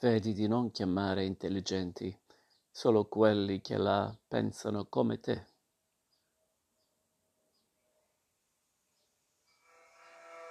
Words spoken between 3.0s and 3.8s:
quelli che